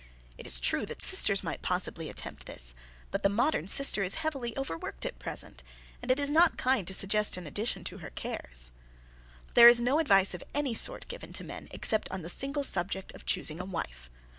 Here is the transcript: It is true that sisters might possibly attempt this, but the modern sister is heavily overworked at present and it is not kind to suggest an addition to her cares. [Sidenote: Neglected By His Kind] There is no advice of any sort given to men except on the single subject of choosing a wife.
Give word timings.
It 0.35 0.47
is 0.47 0.59
true 0.59 0.87
that 0.87 1.03
sisters 1.03 1.43
might 1.43 1.61
possibly 1.61 2.09
attempt 2.09 2.47
this, 2.47 2.73
but 3.11 3.21
the 3.21 3.29
modern 3.29 3.67
sister 3.67 4.01
is 4.01 4.15
heavily 4.15 4.57
overworked 4.57 5.05
at 5.05 5.19
present 5.19 5.61
and 6.01 6.09
it 6.09 6.17
is 6.17 6.31
not 6.31 6.57
kind 6.57 6.87
to 6.87 6.93
suggest 6.95 7.37
an 7.37 7.45
addition 7.45 7.83
to 7.83 7.99
her 7.99 8.09
cares. 8.09 8.71
[Sidenote: 8.71 8.77
Neglected 8.81 9.27
By 9.29 9.37
His 9.37 9.45
Kind] 9.45 9.55
There 9.55 9.69
is 9.69 9.79
no 9.93 9.99
advice 9.99 10.33
of 10.33 10.43
any 10.55 10.73
sort 10.73 11.07
given 11.07 11.33
to 11.33 11.43
men 11.43 11.67
except 11.69 12.09
on 12.09 12.23
the 12.23 12.29
single 12.29 12.63
subject 12.63 13.13
of 13.13 13.27
choosing 13.27 13.59
a 13.61 13.65
wife. 13.65 14.09